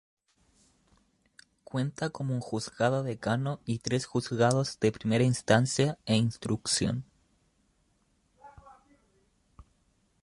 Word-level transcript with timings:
Cuenta 1.63 2.09
con 2.09 2.31
un 2.31 2.39
Juzgado 2.39 3.03
Decano 3.03 3.59
y 3.65 3.77
tres 3.77 4.07
juzgados 4.07 4.79
de 4.79 4.91
Primera 4.91 5.23
Instancia 5.23 5.99
e 6.07 6.15
Instrucción. 6.15 7.05